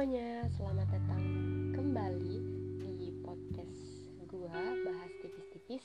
[0.00, 1.24] semuanya, selamat datang
[1.76, 2.36] kembali
[2.80, 4.48] di podcast gue
[4.88, 5.84] bahas tipis-tipis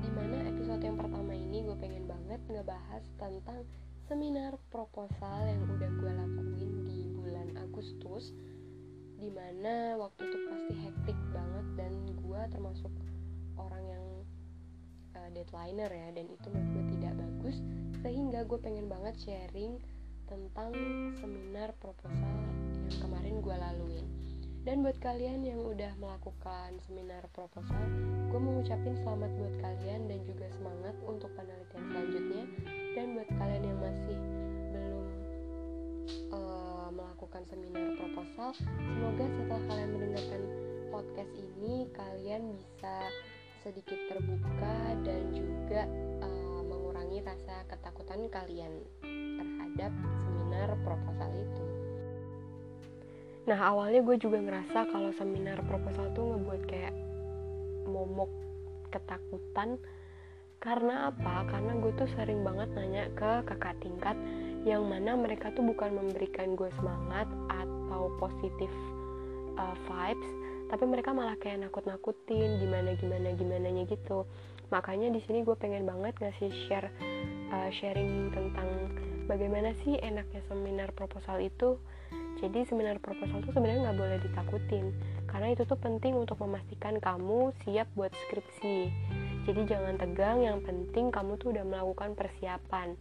[0.00, 3.60] Di mana episode yang pertama ini gue pengen banget ngebahas tentang
[4.08, 8.32] seminar proposal yang udah gue lakuin di bulan Agustus
[9.20, 12.92] Di mana waktu itu pasti hektik banget dan gue termasuk
[13.60, 14.06] orang yang
[15.12, 17.60] uh, deadlineer ya Dan itu menurut gue tidak bagus
[18.00, 19.76] Sehingga gue pengen banget sharing
[20.24, 20.72] tentang
[21.20, 22.61] seminar proposal
[23.00, 24.06] kemarin gue laluin
[24.62, 27.80] dan buat kalian yang udah melakukan seminar proposal
[28.28, 32.44] gue mau ngucapin selamat buat kalian dan juga semangat untuk penelitian selanjutnya
[32.92, 34.18] dan buat kalian yang masih
[34.72, 35.06] belum
[36.36, 40.42] uh, melakukan seminar proposal semoga setelah kalian mendengarkan
[40.92, 42.94] podcast ini kalian bisa
[43.62, 44.74] sedikit terbuka
[45.06, 45.86] dan juga
[46.18, 48.72] uh, mengurangi rasa ketakutan kalian
[49.38, 49.92] terhadap
[50.26, 51.81] seminar proposal itu.
[53.42, 56.94] Nah awalnya gue juga ngerasa kalau seminar proposal tuh ngebuat kayak
[57.90, 58.30] momok
[58.94, 59.80] ketakutan
[60.62, 61.42] karena apa?
[61.50, 64.14] Karena gue tuh sering banget nanya ke kakak tingkat
[64.62, 68.70] yang mana mereka tuh bukan memberikan gue semangat atau positif
[69.58, 70.30] uh, vibes,
[70.70, 74.22] tapi mereka malah kayak nakut-nakutin gimana gimana gimana nya gitu.
[74.70, 76.88] Makanya di sini gue pengen banget ngasih share
[77.50, 78.70] uh, sharing tentang
[79.26, 81.74] bagaimana sih enaknya seminar proposal itu
[82.42, 84.90] jadi seminar proposal itu sebenarnya nggak boleh ditakutin
[85.30, 88.92] karena itu tuh penting untuk memastikan kamu siap buat skripsi.
[89.48, 92.94] Jadi jangan tegang, yang penting kamu tuh udah melakukan persiapan.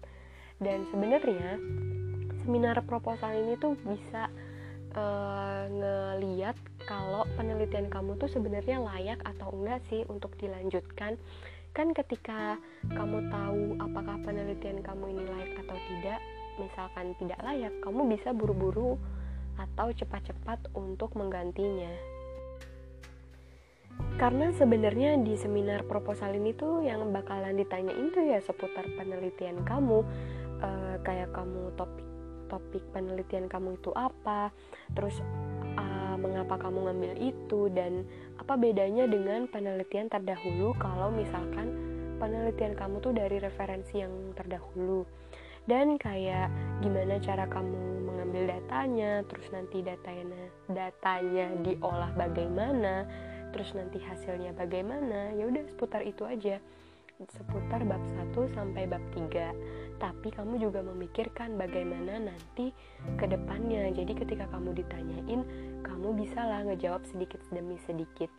[0.61, 1.59] Dan sebenarnya
[2.47, 4.31] seminar proposal ini tuh bisa
[4.95, 6.55] uh, ngeliat
[6.87, 11.19] kalau penelitian kamu tuh sebenarnya layak atau enggak sih untuk dilanjutkan.
[11.75, 12.55] Kan ketika
[12.95, 16.19] kamu tahu apakah penelitian kamu ini layak atau tidak,
[16.63, 18.95] misalkan tidak layak, kamu bisa buru-buru
[19.59, 21.91] atau cepat-cepat untuk menggantinya.
[24.15, 30.05] Karena sebenarnya di seminar proposal ini tuh yang bakalan ditanyain tuh ya seputar penelitian kamu,
[30.61, 30.69] e,
[31.01, 32.07] kayak kamu topik
[32.51, 34.51] topik penelitian kamu itu apa,
[34.93, 35.15] terus
[35.73, 35.85] e,
[36.19, 38.03] mengapa kamu ngambil itu dan
[38.37, 41.71] apa bedanya dengan penelitian terdahulu kalau misalkan
[42.21, 45.01] penelitian kamu tuh dari referensi yang terdahulu
[45.69, 46.49] dan kayak
[46.81, 48.00] gimana cara kamu
[48.31, 50.39] mengambil datanya terus nanti datanya
[50.71, 53.03] datanya diolah bagaimana
[53.51, 56.63] terus nanti hasilnya bagaimana ya udah seputar itu aja.
[57.27, 62.71] Seputar bab 1 sampai bab 3 tapi kamu juga memikirkan bagaimana nanti
[63.19, 63.91] ke depannya.
[63.91, 65.43] Jadi ketika kamu ditanyain
[65.83, 68.31] kamu bisa lah ngejawab sedikit demi sedikit.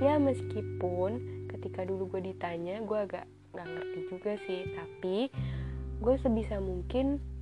[0.00, 1.20] Ya meskipun
[1.52, 4.72] ketika dulu gue ditanya gue agak nggak ngerti juga sih.
[4.72, 5.16] Tapi
[6.00, 7.33] gue sebisa mungkin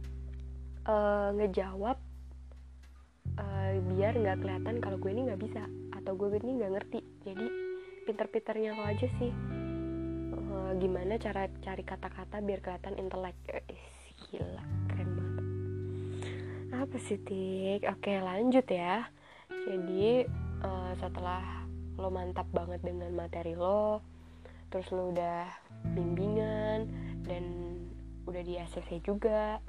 [0.86, 1.96] uh, ngejawab
[3.38, 5.62] uh, biar nggak kelihatan kalau gue ini nggak bisa
[5.94, 7.00] atau gue ini nggak ngerti.
[7.22, 7.46] Jadi
[8.08, 9.32] pinter-pinternya lo aja sih.
[10.32, 13.36] Uh, gimana cara cari kata-kata biar kelihatan intelek?
[13.48, 13.64] Eh,
[14.28, 15.44] gila keren banget.
[16.72, 17.86] Apa sih tik?
[17.86, 19.06] Oke lanjut ya.
[19.48, 20.26] Jadi
[20.64, 21.62] uh, setelah
[22.00, 24.00] lo mantap banget dengan materi lo
[24.72, 25.44] terus lo udah
[25.92, 26.88] bimbingan
[27.28, 27.44] dan
[28.24, 29.60] udah di ACC juga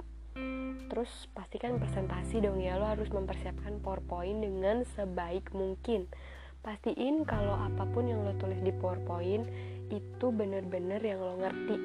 [0.90, 6.10] terus pastikan presentasi dong ya lo harus mempersiapkan PowerPoint dengan sebaik mungkin.
[6.64, 9.44] Pastiin kalau apa pun yang lo tulis di PowerPoint
[9.92, 11.76] itu bener-bener yang lo ngerti.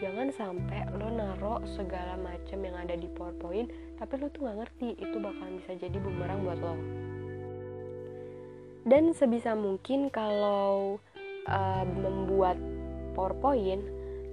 [0.00, 3.68] Jangan sampai lo naro segala macam yang ada di PowerPoint
[4.00, 6.76] tapi lo tuh gak ngerti itu bakalan bisa jadi bumerang buat lo.
[8.88, 10.96] Dan sebisa mungkin kalau
[11.44, 12.56] uh, membuat
[13.12, 13.84] PowerPoint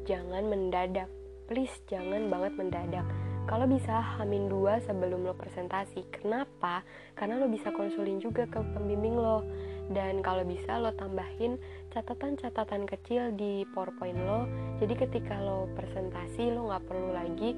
[0.08, 1.12] jangan mendadak.
[1.48, 6.04] Please jangan banget mendadak kalau bisa hamin dua sebelum lo presentasi.
[6.12, 6.84] Kenapa?
[7.16, 9.48] Karena lo bisa konsulin juga ke pembimbing lo.
[9.88, 11.56] Dan kalau bisa lo tambahin
[11.96, 14.44] catatan-catatan kecil di powerpoint lo.
[14.84, 17.56] Jadi ketika lo presentasi lo nggak perlu lagi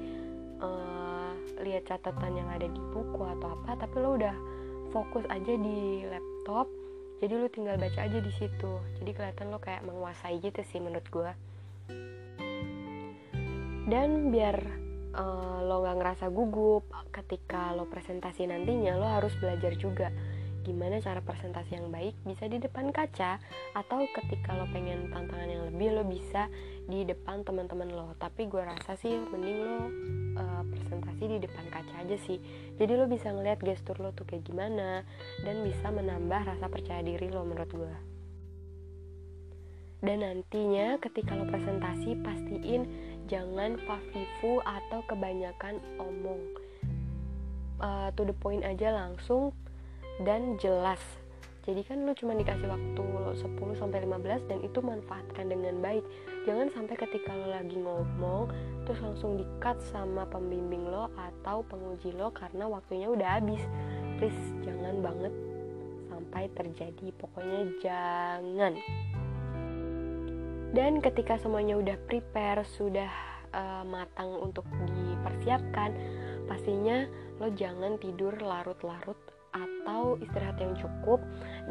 [0.62, 1.34] uh,
[1.66, 4.36] lihat catatan yang ada di buku atau apa tapi lo udah
[4.94, 6.70] fokus aja di laptop.
[7.18, 8.72] Jadi lo tinggal baca aja di situ.
[9.02, 11.50] Jadi kelihatan lo kayak menguasai gitu sih menurut gue
[13.90, 14.54] dan biar
[15.14, 20.08] uh, lo nggak ngerasa gugup ketika lo presentasi nantinya lo harus belajar juga
[20.60, 23.40] gimana cara presentasi yang baik bisa di depan kaca
[23.72, 26.52] atau ketika lo pengen tantangan yang lebih lo bisa
[26.84, 28.12] di depan teman-teman lo.
[28.20, 29.76] Tapi gue rasa sih mending lo
[30.36, 32.38] uh, presentasi di depan kaca aja sih.
[32.76, 35.02] Jadi lo bisa ngeliat gestur lo tuh kayak gimana
[35.42, 38.10] dan bisa menambah rasa percaya diri lo menurut gue
[40.00, 46.42] dan nantinya ketika lo presentasi pastiin jangan pavivu atau kebanyakan omong.
[47.80, 49.54] Uh, to the point aja langsung
[50.26, 51.00] dan jelas.
[51.64, 53.46] Jadi kan lu cuma dikasih waktu 10
[53.78, 56.02] sampai 15 dan itu manfaatkan dengan baik.
[56.44, 58.50] Jangan sampai ketika lo lagi ngomong
[58.84, 63.62] terus langsung di-cut sama pembimbing lo atau penguji lo karena waktunya udah habis.
[64.18, 65.32] Please jangan banget
[66.10, 67.06] sampai terjadi.
[67.22, 68.74] Pokoknya jangan
[70.70, 73.10] dan ketika semuanya udah prepare sudah
[73.50, 75.94] uh, matang untuk dipersiapkan
[76.46, 77.06] pastinya
[77.42, 79.18] lo jangan tidur larut-larut
[79.50, 81.18] atau istirahat yang cukup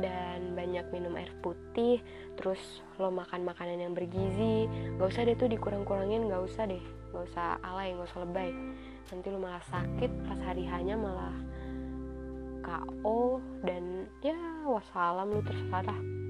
[0.03, 2.03] dan banyak minum air putih
[2.35, 2.59] terus
[2.99, 4.67] lo makan makanan yang bergizi.
[4.99, 6.83] Gak usah deh tuh dikurang-kurangin gak usah deh.
[7.15, 8.51] Gak usah alay gak usah lebay.
[9.15, 11.35] Nanti lo malah sakit pas hari hanya malah
[12.59, 14.35] KO dan ya
[14.67, 16.28] wassalam lu terserah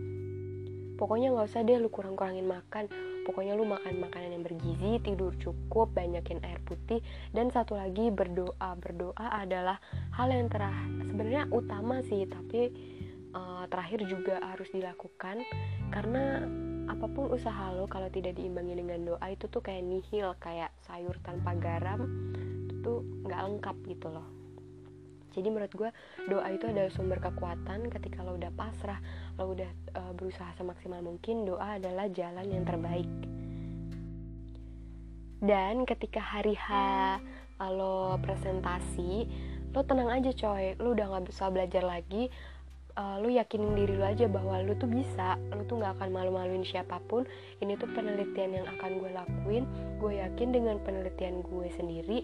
[1.00, 2.92] pokoknya gak usah deh lu kurang-kurangin makan.
[3.24, 7.00] Pokoknya lu makan makanan yang bergizi tidur cukup banyakin air putih.
[7.32, 8.76] Dan satu lagi berdoa.
[8.76, 9.80] Berdoa adalah
[10.12, 10.76] hal yang terah
[11.08, 12.70] sebenarnya utama sih tapi
[13.32, 15.40] uh, terakhir juga harus dilakukan.
[15.90, 16.44] Karena
[16.90, 21.16] apa pun usaha lo kalau tidak diimbangi dengan doa itu tuh kayak nihil kayak sayur
[21.22, 22.02] tanpa garam
[22.66, 23.00] itu tuh
[23.30, 24.39] nggak lengkap gitu loh
[25.40, 25.90] jadi menurut gue
[26.28, 29.00] doa itu adalah sumber kekuatan ketika lo udah pasrah
[29.40, 33.08] lo udah uh, berusaha semaksimal mungkin doa adalah jalan yang terbaik.
[35.40, 36.68] Dan ketika hari H
[37.72, 39.24] lo presentasi
[39.72, 40.76] lo tenang aja coy.
[40.76, 42.28] Lo udah nggak bisa belajar lagi
[43.00, 45.40] uh, lo yakinin diri lo aja bahwa lo tuh bisa.
[45.56, 47.24] Lo tuh nggak akan malu-maluin siapa pun.
[47.64, 49.64] Ini tuh penelitian yang akan gue lakuin.
[50.04, 52.20] Gue yakin dengan penelitian gue sendiri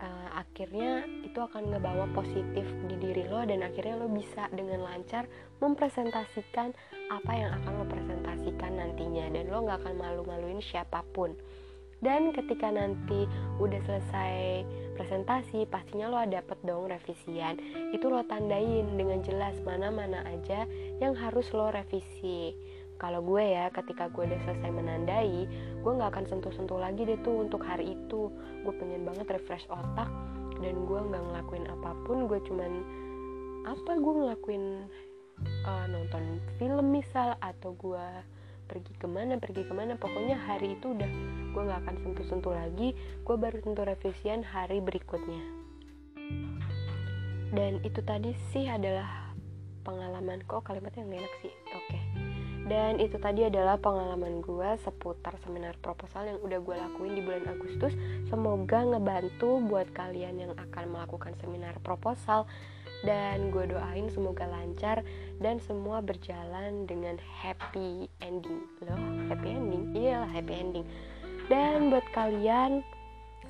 [0.00, 5.28] uh, akhirnya itu akan ngebawa positif di diri lo dan akhirnya lo bisa dengan lancar
[5.60, 6.72] mempresentasikan
[7.12, 9.30] apa yang akan lo presentasikan nantinya.
[9.32, 11.36] Dan lo nggak akan malu-maluin siapa pun.
[11.96, 13.24] Dan ketika nanti
[13.56, 14.62] udah selesai
[15.00, 17.56] presentasi pastinya lo dapet dong revisian.
[17.96, 20.68] Itu lo tandain dengan jelas mana-mana aja
[21.00, 22.52] yang harus lo revisi
[22.96, 25.44] kalau gue ya ketika gue udah selesai menandai
[25.84, 28.32] gue nggak akan sentuh-sentuh lagi deh tuh untuk hari itu.
[28.64, 30.08] Gue pengen banget refresh otak
[30.58, 32.26] dan gue nggak ngelakuin apa pun.
[32.26, 32.72] Gue cuman
[33.68, 34.64] apa gue ngelakuin
[35.68, 38.06] uh, nonton film misal atau gue
[38.66, 39.94] pergi ke mana pergi ke mana.
[40.00, 41.10] Pokoknya hari itu udah
[41.52, 42.96] gue nggak akan sentuh-sentuh lagi.
[43.22, 45.44] Gue baru sentuh revisian hari berikutnya.
[47.52, 49.30] Dan itu tadi sih adalah
[49.86, 51.54] pengalaman kok kalimatnya nggak enak sih.
[51.76, 51.94] Oke.
[51.94, 52.05] okay
[52.66, 57.46] dan itu tadi adalah pengalaman gue seputar seminar proposal yang udah gue lakuin di bulan
[57.46, 57.94] Agustus.
[58.26, 62.50] Semoga ngebantu buat kalian yang akan melakukan seminar proposal.
[63.06, 65.06] Dan gue doain semoga lancar
[65.38, 68.66] dan semua berjalan dengan happy ending.
[68.82, 68.98] Loh
[69.30, 69.94] happy ending?
[69.94, 70.86] Iyalah happy ending.
[71.46, 72.82] Dan buat kalian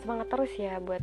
[0.04, 1.00] semangat terus ya buat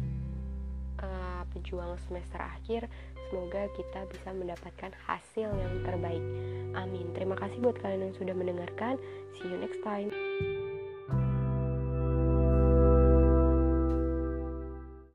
[1.01, 2.89] uh, pejuang semester akhir
[3.33, 6.21] Semoga kita bisa mendapatkan hasil yang terbaik.
[6.77, 7.09] Amin.
[7.17, 9.01] Terima kasih buat kalian yang sudah mendengarkan.
[9.41, 10.13] See you next time.